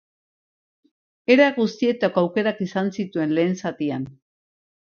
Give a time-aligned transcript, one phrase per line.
[1.35, 4.13] Era guztietako aukerak izan zituen lehen zatian.